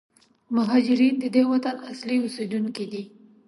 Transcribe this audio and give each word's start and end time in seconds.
مهارجرین 0.55 1.15
د 1.19 1.25
دې 1.35 1.43
وطن 1.51 1.75
اصلي 1.91 2.17
اوسېدونکي 2.21 2.85
دي. 2.91 3.03